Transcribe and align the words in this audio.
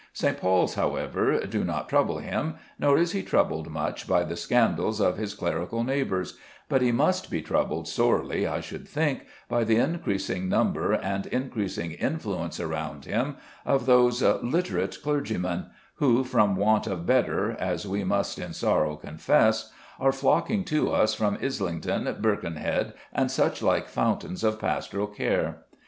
St. 0.13 0.35
Pauls, 0.35 0.73
however, 0.73 1.41
do 1.45 1.63
not 1.63 1.87
trouble 1.87 2.17
him; 2.17 2.55
nor 2.79 2.97
is 2.97 3.11
he 3.11 3.21
troubled 3.21 3.69
much 3.69 4.07
by 4.07 4.23
the 4.23 4.35
scandals 4.35 4.99
of 4.99 5.17
his 5.19 5.35
clerical 5.35 5.83
neighbours; 5.83 6.39
but 6.67 6.81
he 6.81 6.91
must 6.91 7.29
be 7.29 7.39
troubled 7.39 7.87
sorely, 7.87 8.47
I 8.47 8.61
should 8.61 8.87
think, 8.87 9.27
by 9.47 9.63
the 9.63 9.75
increasing 9.75 10.49
number 10.49 10.93
and 10.93 11.27
increasing 11.27 11.91
influence 11.91 12.59
around 12.59 13.05
him 13.05 13.37
of 13.63 13.85
those 13.85 14.23
"literate" 14.23 14.97
clergymen 15.03 15.67
who 15.97 16.23
from 16.23 16.55
want 16.55 16.87
of 16.87 17.05
better, 17.05 17.51
as 17.59 17.85
we 17.85 18.03
must 18.03 18.39
in 18.39 18.53
sorrow 18.53 18.95
confess, 18.95 19.71
are 19.99 20.11
flocking 20.11 20.63
to 20.63 20.91
us 20.91 21.13
from 21.13 21.37
Islington, 21.39 22.17
Birkenhead, 22.19 22.93
and 23.13 23.29
such 23.29 23.61
like 23.61 23.87
fountains 23.87 24.43
of 24.43 24.57
pastoral 24.59 25.05
care. 25.05 25.59